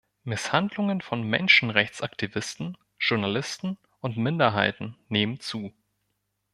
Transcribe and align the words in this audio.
Misshandlungen 0.23 1.01
von 1.01 1.21
Menschenrechtsaktivisten, 1.21 2.75
Journalisten 2.99 3.77
und 3.99 4.17
Minderheiten 4.17 4.97
nehmen 5.09 5.39
zu. 5.39 5.75